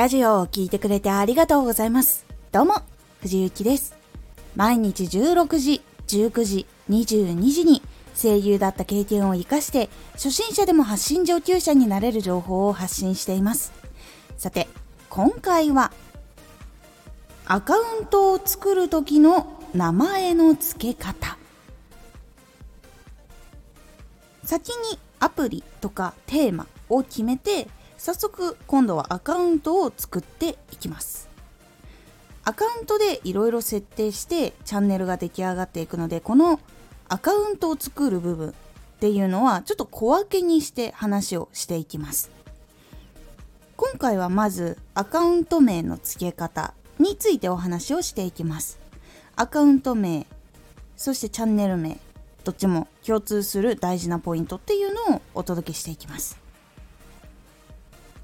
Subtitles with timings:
[0.00, 2.24] ラジオを聴いてくれてありがとうございます。
[2.52, 2.76] どうも、
[3.20, 3.94] 藤幸です。
[4.56, 7.82] 毎日16時、19時、22時に
[8.16, 13.74] 声優だった経験を活かして初心者でも発信上級者になれる情報を発信しています。
[14.38, 14.68] さて、
[15.10, 15.92] 今回は
[17.44, 21.36] アカウントを作る時の名前の付け方
[24.44, 27.68] 先にアプリとかテーマを決めて
[28.00, 31.28] 早速今度はアカウントを作っていきます。
[32.44, 36.60] アカウントでいろいろ設定してチャンネルが出来上がっていくのでこの
[37.10, 38.52] アカウントを作る部分っ
[39.00, 42.30] ていうのはちょっと小分けにして話をしていきます。
[43.76, 48.80] 今回はまずアカウント名の付け方についてお話をしていきます。
[49.36, 50.26] アカウント名
[50.96, 52.00] そしてチャンネル名
[52.44, 56.49] どっちも共通する大事なポイントっていうのをお届けしていきます。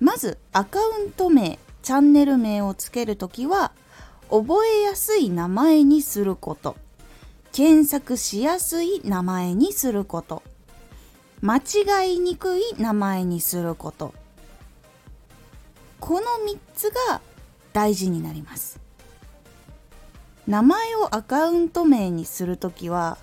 [0.00, 3.72] まずアカウント名チャンネル名をつけるときは
[4.30, 6.76] 覚えやすい名前にすること。
[7.52, 10.42] 検索しやすい名前にすること。
[11.40, 14.14] 間違いにくい名前にすること。
[15.98, 17.20] この3つが
[17.72, 18.80] 大事になります。
[20.46, 23.18] 名前をアカウント名にするときは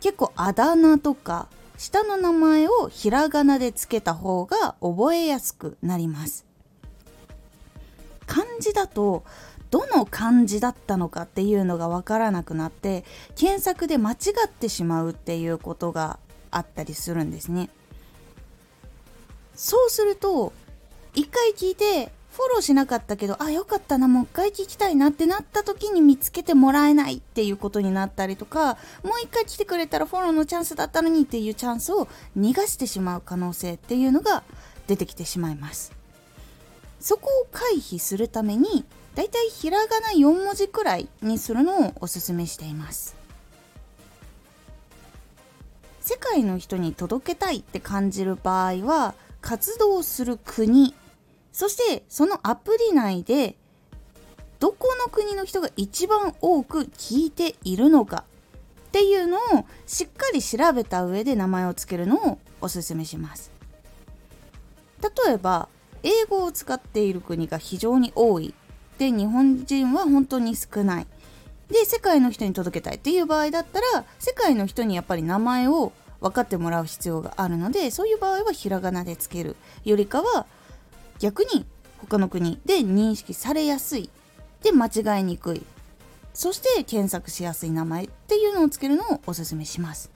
[0.00, 6.44] 結構あだ名とか下の名前をひらがなでつけた方が覚えやすくなります。
[8.26, 9.24] 漢字だと
[9.70, 16.18] どの漢字だったのかっていうのがわからなくなって検索で間違ってしまうっていうことが
[16.50, 17.70] あったりするんですね。
[19.54, 20.52] そうすると
[21.14, 34.42] 一回聞いてフォローしなかったけどあよかったなもう一回聞きたいなってなった時に見つけてもらえないっていうことになったりとかもう一回来てくれたらフォローのチャンスだったのにっていうチャンスを逃がしてしまう可能性っていうのが
[34.88, 35.92] 出てきてしまいます。
[36.98, 43.14] そこを回避するためにだいたいひらがな4文字くらいにするのをおすすめしています。
[46.00, 50.94] 世界の人に届けたいって感じる場合は活動する国
[51.54, 53.56] そしてそのアプリ内で
[54.58, 58.24] どこの国の人が一番多く聞いているのか
[58.88, 59.40] っていうのを
[59.86, 63.52] しっかり調べた上で名前を付けるのをおすすめします。
[65.26, 65.68] 例えば
[66.02, 68.52] 英語を使っている国が非常に多い。
[68.98, 71.06] で日本人は本当に少ない。
[71.68, 79.56] で世界の人に届けたいっていう場合だったら世界の人にやっぱり名前を分かってもらう必要があるのでそういう場合はひらがなでつける。
[79.84, 80.46] よりかは
[81.18, 81.66] 逆に
[81.98, 84.10] 他の国で認識されやすい
[84.62, 85.62] で間違いにくい
[86.34, 90.10] そして検索しやすい名前っていうのをつけるのをおすすめします。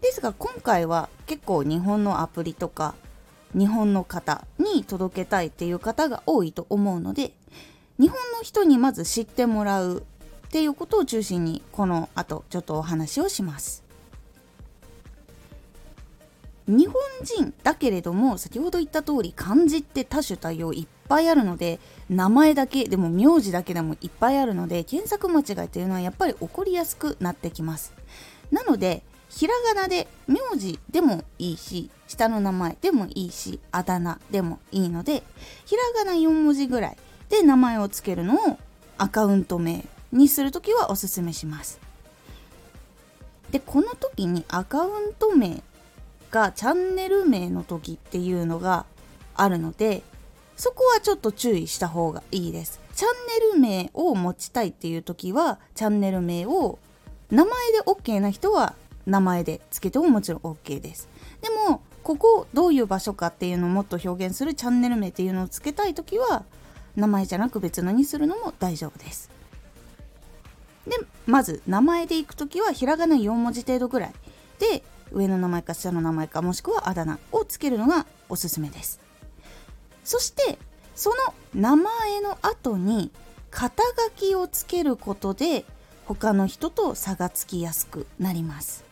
[0.00, 2.94] ですが今回は結構日本のアプリとか
[3.52, 7.32] 日本の方に届けたいっていう方が多いと思うので
[7.98, 10.04] 日本の人にまず知ってもらう
[10.46, 13.87] っていうことを中心にこの後ちょっとお話をします。
[16.68, 21.80] 日本人だけれども先ほど言った通り漢字って多種多様いっぱいあるので
[22.10, 27.94] 名前だけでも名字だけでもいっぱいあるので検索間違いというのはやっぱり起こりやすくなってきます。
[28.50, 35.22] なのでひらがなで名字でもいいし下の名前でもいいしあだ名でもいいので
[35.66, 36.96] ひらがな4文字ぐらい
[37.28, 38.58] で名前を付けるのを
[38.96, 41.80] アカウント名にするときはおすすめします。
[43.50, 45.62] でこの時にアカウント名
[46.30, 48.86] がチャンネル名の時っていうのが
[49.34, 50.02] あるので
[50.56, 52.80] そこはちょっと注意した方がいいです。
[52.94, 53.10] チャン
[53.54, 56.80] ネル名を持ちたいっていう時はチャンネル名を
[57.30, 58.74] 名前で OK な人は
[59.06, 61.08] 名前でつけてももちろん OK です。
[61.40, 66.44] でもここどういう場所かっていうのをもっと表現するチャンネル名っていうのをつけたい時は
[66.96, 69.30] 名前じゃなく別のにするのも大丈夫です。
[70.86, 70.96] で
[71.26, 74.12] まず名前でいく時はひらがな4文字程度ぐらい。
[74.58, 74.82] で
[75.12, 79.00] 上の名前か下の名前かもしくはあだ名をつけるのがおすすめです。
[80.04, 80.58] そして
[80.94, 81.16] その
[81.54, 83.10] 名前の後に
[83.50, 85.64] 肩書きをつけることで
[86.06, 88.84] 他の人と差がつきやすくなります。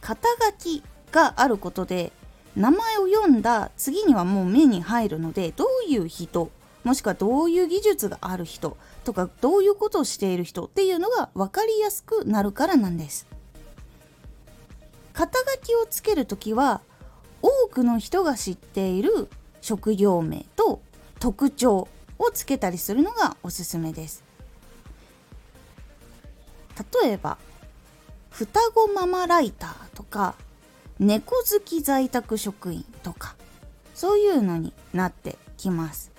[0.00, 0.82] 肩書き
[1.12, 2.12] があることで
[2.56, 6.50] 名前を読んだ次にはもう目に入るのでどういう人
[6.84, 13.26] もしくはどういう技術がある人とかどういうことをしている人っていうのが分かりやすくなるからなんです。
[15.14, 16.82] 肩書きをつけるときは
[17.40, 19.28] 多くの人が知っている
[19.60, 20.82] 職業名と
[21.20, 21.88] 特徴
[22.18, 24.24] をつけたりするのがおすすめです。
[27.02, 27.38] 例えば
[28.30, 30.34] 双子ママライターとか
[30.98, 33.36] 猫好き在宅職員とか
[33.94, 36.10] そういうのになってきます。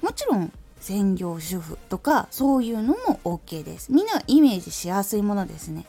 [0.00, 3.92] もちろん専業主婦とかそういうのも OK です。
[3.92, 5.84] みんなイメージしやすいものですね。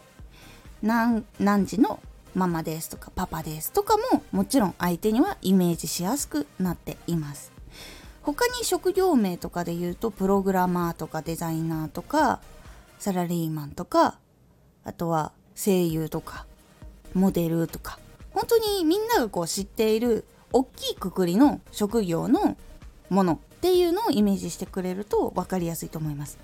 [0.85, 1.99] 何何時の
[2.35, 7.51] ママですとかパパですとかももちろん相手にはイメージしやすくなっています。
[8.21, 12.39] 他に職業名とかで言うとプログラマーとかデザイナーとか
[12.99, 14.19] サラリーマンとか
[14.83, 16.45] あとは声優とか
[17.13, 17.99] モデルとか。
[18.31, 22.57] 本当にみんながこう知っている大きいくくりの職業の
[23.09, 26.37] ものっていうのをイメージしてくれると分かりやすいと思います。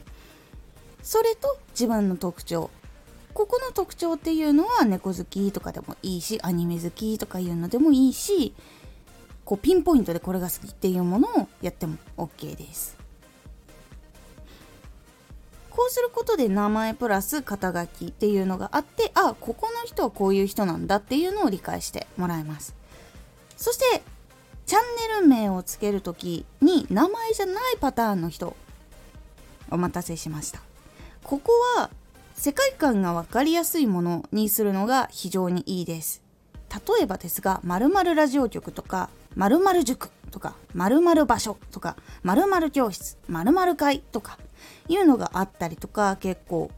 [1.03, 2.71] それと自分の特徴。
[3.33, 8.53] ここの特徴っていうのは猫好きとかでもいいしアニメ好きとかいうのでもいいし
[9.45, 12.97] こうピンポイントでこれが好きっていうものをやっても OK です。
[15.69, 22.75] こうすることで名前プラス肩書きっていうのがあってあここの人はこういう人なんだっていうのを理解してもらえます。
[23.55, 24.03] そして
[24.65, 28.55] チャンネル名をつける時に名前じゃないパターンの人
[29.69, 30.61] お待たせしました。
[31.23, 31.89] ここは
[32.41, 36.23] 世界観が分かりやすいものにするのが非常にいいです。
[36.71, 44.39] 例えばですが〇〇ラジオ局とか〇〇塾とか〇〇場所とか〇〇教室〇〇会とか
[44.87, 46.71] いうのがあったりとか結構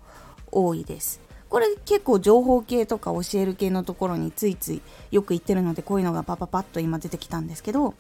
[0.52, 1.22] 多いです。
[1.48, 4.82] これ結構情報系とか教える系のところについつい
[5.12, 7.94] よく言ってるのでこういうのがパパパッと今出てきたんですけど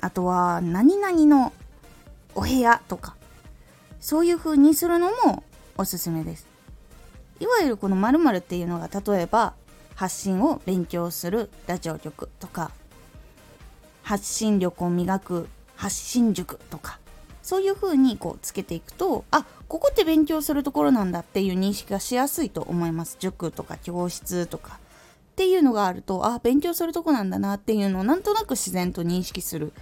[0.00, 1.52] あとは何々の
[2.36, 3.16] お部屋とか
[3.98, 5.42] そういう風にするのも
[5.76, 6.49] おすすめです。
[7.40, 9.54] いわゆるこの〇〇っていうのが例えば
[9.94, 12.70] 発信を勉強するラジオ局とか
[14.02, 16.98] 発信力を磨く発信塾とか
[17.42, 23.16] そういう風にこうつけていくとあここって勉強するところなんだっていう認識がしやすいと思います。
[23.18, 24.78] 塾とか教室とか。
[25.32, 29.72] っていうのがあるとあ勉強するとこなんだなっていうのをなんとなく自然と認識する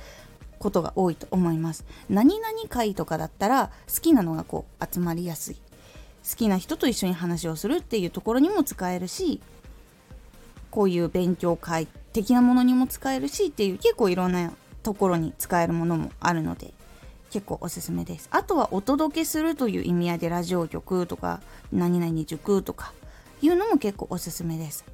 [0.60, 1.84] ことが多いと思います。
[2.08, 5.56] 何々会とかだったら好きなのがこう集まりやすい。
[6.28, 9.40] 好きな人と一緒に話をするっていうところにも使えるし
[10.70, 14.52] こういう勉強会的なものにも使えるしっていう結構いろんな
[14.82, 16.72] ところに使えるものもあるので
[17.30, 18.28] 結構おすすめです。
[18.30, 21.40] あとはお届けするという意味合いでラジオ局とか
[21.72, 22.92] 何々塾とか
[23.42, 24.84] いうのも結構おすすめです。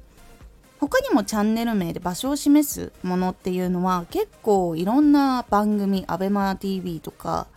[0.79, 7.47] 他にもチャンネル名で場所を示すものっていうのは結構いろんな番組 ABEMATV とか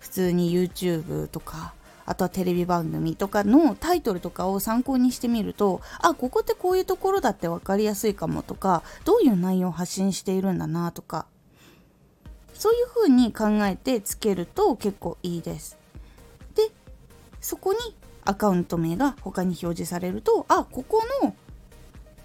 [0.00, 1.72] 普通に YouTube とか
[2.06, 11.26] あとはテレビ番組とかのタイトルとかを参考にしてみるとあここってこういうところだって分かりやすいかもとかどういう内容を発信しているんだなとか
[12.54, 15.76] そういう風に考えてつけると結構いいです。
[16.54, 16.70] で
[17.40, 17.78] そこに
[18.24, 21.34] アカウント名が他に表示されるとあここの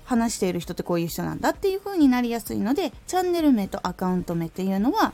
[0.06, 5.14] 話している人ってこういう人なんだっていう風になりやすいのでチャンネル名とアカウント名っていうのは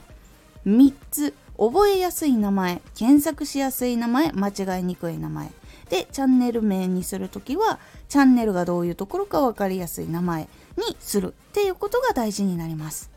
[0.66, 5.50] 3つ覚えやすい名前検索しやすい名前間違いにくい名前。
[5.90, 7.80] でチャンネル名にする時は
[8.10, 10.48] チャンネルがどういうところか分かりやすい名前
[10.78, 13.12] にするっていうことが大事になります。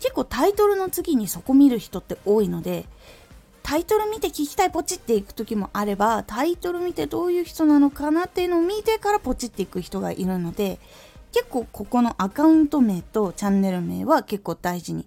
[0.00, 2.86] 結構タイトルの次にそこ見る人って多いので
[3.62, 10.80] タイトル見て聞きたいポチっていく時もあればタイトル見てどういう人なのかなっていうのを見てからポチっていく人がいるので
[11.32, 15.06] 結構ここのアカウント名とチャンネル名は結構大事に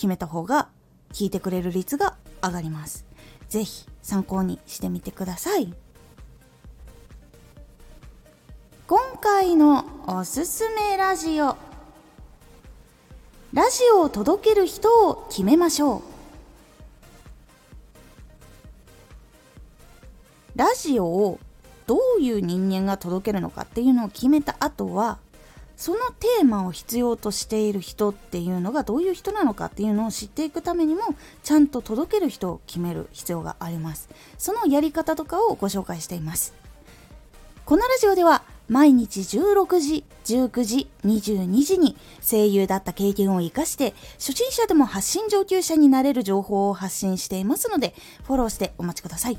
[0.00, 0.70] 決めた方が
[1.12, 3.04] 聞いてくれる率が上がります。
[3.50, 5.74] ぜひ参考にしてみてください。
[8.86, 11.54] 今回のおすすめラジオ
[13.52, 16.02] ラジオを届ける人を決めましょう
[20.56, 21.38] ラジオを
[21.86, 25.18] どういう人間が届けるのかっていうのを決めた後は
[25.80, 31.00] そのテーマを必要としている人っていうのがどういう人なのかっていうのを知っていくためにも
[31.42, 36.52] ちゃんと届ける人を決める必要がありますそのやり方とかをご紹介しています
[37.64, 47.94] このラジオでは毎日16時、19時、22時に声優だった経験を活かして初心者でも発信上級者になれる情報を発信していますので
[48.24, 49.38] フォローしてお待ちください。